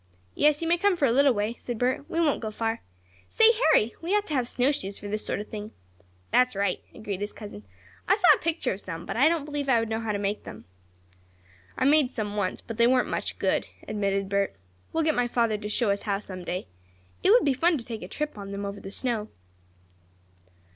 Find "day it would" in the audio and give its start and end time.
16.43-17.45